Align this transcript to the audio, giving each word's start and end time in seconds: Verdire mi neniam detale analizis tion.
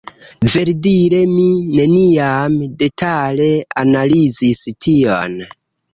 Verdire 0.53 1.19
mi 1.33 1.45
neniam 1.81 2.57
detale 2.81 3.51
analizis 3.85 4.67
tion. 4.87 5.39